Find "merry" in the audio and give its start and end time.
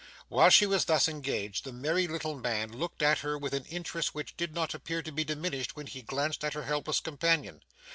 1.71-2.07